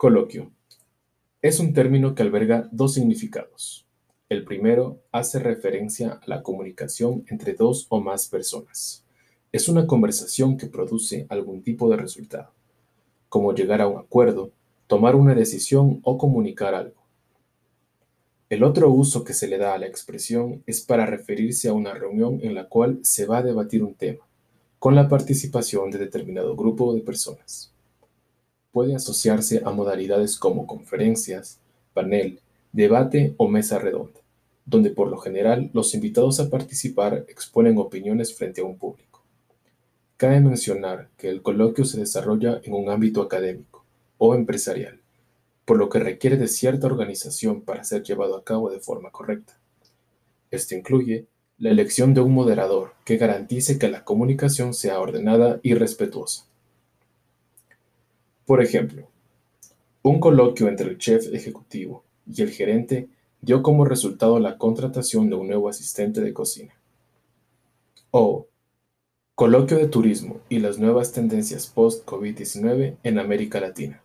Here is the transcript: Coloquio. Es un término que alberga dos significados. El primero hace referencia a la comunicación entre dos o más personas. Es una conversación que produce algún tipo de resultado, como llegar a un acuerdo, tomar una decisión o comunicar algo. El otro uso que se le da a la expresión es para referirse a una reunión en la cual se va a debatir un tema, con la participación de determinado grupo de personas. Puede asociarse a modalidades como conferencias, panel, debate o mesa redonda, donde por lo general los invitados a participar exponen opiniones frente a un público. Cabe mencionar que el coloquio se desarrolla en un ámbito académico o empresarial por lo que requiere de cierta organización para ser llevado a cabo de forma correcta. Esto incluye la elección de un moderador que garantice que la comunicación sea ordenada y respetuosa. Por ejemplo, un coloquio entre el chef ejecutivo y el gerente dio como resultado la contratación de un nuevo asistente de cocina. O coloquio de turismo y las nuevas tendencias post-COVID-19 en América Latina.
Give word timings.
Coloquio. 0.00 0.50
Es 1.42 1.60
un 1.60 1.74
término 1.74 2.14
que 2.14 2.22
alberga 2.22 2.66
dos 2.72 2.94
significados. 2.94 3.86
El 4.30 4.46
primero 4.46 5.02
hace 5.12 5.38
referencia 5.38 6.12
a 6.12 6.20
la 6.24 6.42
comunicación 6.42 7.26
entre 7.28 7.52
dos 7.52 7.84
o 7.90 8.00
más 8.00 8.26
personas. 8.26 9.04
Es 9.52 9.68
una 9.68 9.86
conversación 9.86 10.56
que 10.56 10.68
produce 10.68 11.26
algún 11.28 11.62
tipo 11.62 11.90
de 11.90 11.98
resultado, 11.98 12.50
como 13.28 13.52
llegar 13.52 13.82
a 13.82 13.88
un 13.88 13.98
acuerdo, 13.98 14.52
tomar 14.86 15.16
una 15.16 15.34
decisión 15.34 16.00
o 16.02 16.16
comunicar 16.16 16.74
algo. 16.74 17.02
El 18.48 18.62
otro 18.62 18.90
uso 18.90 19.22
que 19.22 19.34
se 19.34 19.48
le 19.48 19.58
da 19.58 19.74
a 19.74 19.78
la 19.78 19.86
expresión 19.86 20.62
es 20.64 20.80
para 20.80 21.04
referirse 21.04 21.68
a 21.68 21.74
una 21.74 21.92
reunión 21.92 22.38
en 22.40 22.54
la 22.54 22.70
cual 22.70 23.00
se 23.02 23.26
va 23.26 23.36
a 23.36 23.42
debatir 23.42 23.82
un 23.82 23.92
tema, 23.92 24.26
con 24.78 24.94
la 24.94 25.10
participación 25.10 25.90
de 25.90 25.98
determinado 25.98 26.56
grupo 26.56 26.94
de 26.94 27.02
personas. 27.02 27.74
Puede 28.72 28.94
asociarse 28.94 29.62
a 29.64 29.70
modalidades 29.70 30.36
como 30.36 30.66
conferencias, 30.66 31.58
panel, 31.92 32.40
debate 32.72 33.34
o 33.36 33.48
mesa 33.48 33.78
redonda, 33.78 34.20
donde 34.64 34.90
por 34.90 35.08
lo 35.08 35.18
general 35.18 35.70
los 35.72 35.94
invitados 35.94 36.40
a 36.40 36.50
participar 36.50 37.24
exponen 37.28 37.78
opiniones 37.78 38.34
frente 38.34 38.60
a 38.60 38.64
un 38.64 38.78
público. 38.78 39.22
Cabe 40.16 40.40
mencionar 40.40 41.08
que 41.16 41.28
el 41.28 41.42
coloquio 41.42 41.84
se 41.84 41.98
desarrolla 41.98 42.60
en 42.64 42.74
un 42.74 42.90
ámbito 42.90 43.22
académico 43.22 43.84
o 44.18 44.34
empresarial 44.34 45.00
por 45.70 45.78
lo 45.78 45.88
que 45.88 46.00
requiere 46.00 46.36
de 46.36 46.48
cierta 46.48 46.88
organización 46.88 47.60
para 47.60 47.84
ser 47.84 48.02
llevado 48.02 48.36
a 48.36 48.42
cabo 48.42 48.70
de 48.70 48.80
forma 48.80 49.12
correcta. 49.12 49.56
Esto 50.50 50.74
incluye 50.74 51.28
la 51.58 51.70
elección 51.70 52.12
de 52.12 52.20
un 52.20 52.34
moderador 52.34 52.94
que 53.04 53.18
garantice 53.18 53.78
que 53.78 53.88
la 53.88 54.02
comunicación 54.02 54.74
sea 54.74 54.98
ordenada 54.98 55.60
y 55.62 55.74
respetuosa. 55.74 56.46
Por 58.50 58.60
ejemplo, 58.60 59.06
un 60.02 60.18
coloquio 60.18 60.66
entre 60.66 60.90
el 60.90 60.98
chef 60.98 61.32
ejecutivo 61.32 62.02
y 62.26 62.42
el 62.42 62.50
gerente 62.50 63.08
dio 63.40 63.62
como 63.62 63.84
resultado 63.84 64.40
la 64.40 64.58
contratación 64.58 65.30
de 65.30 65.36
un 65.36 65.46
nuevo 65.46 65.68
asistente 65.68 66.20
de 66.20 66.32
cocina. 66.32 66.74
O 68.10 68.48
coloquio 69.36 69.76
de 69.76 69.86
turismo 69.86 70.40
y 70.48 70.58
las 70.58 70.80
nuevas 70.80 71.12
tendencias 71.12 71.68
post-COVID-19 71.68 72.96
en 73.04 73.18
América 73.20 73.60
Latina. 73.60 74.02